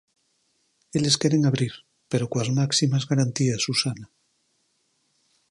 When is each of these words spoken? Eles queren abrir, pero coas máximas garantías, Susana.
Eles 0.97 1.19
queren 1.21 1.43
abrir, 1.45 1.73
pero 2.09 2.29
coas 2.31 2.49
máximas 2.59 3.03
garantías, 3.11 3.63
Susana. 3.67 4.05